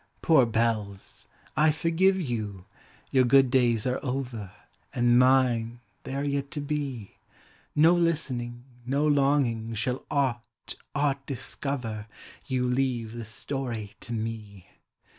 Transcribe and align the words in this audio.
Poor 0.23 0.49
hells! 0.51 1.27
I 1.55 1.69
forgive 1.69 2.19
you; 2.19 2.65
your 3.11 3.23
good 3.23 3.51
days 3.51 3.85
are 3.85 3.99
over, 4.03 4.51
And 4.95 5.19
mine, 5.19 5.79
they 6.05 6.15
are 6.15 6.23
yet 6.23 6.49
to 6.57 6.59
be; 6.59 7.17
No 7.75 7.93
listening, 7.93 8.63
no 8.83 9.05
longing, 9.05 9.75
shall 9.75 10.03
aught, 10.09 10.73
aught 10.95 11.23
dis 11.27 11.53
cover: 11.53 12.07
You 12.47 12.67
leave 12.67 13.13
the 13.13 13.23
story 13.23 13.93
to 13.99 14.11
me. 14.11 14.69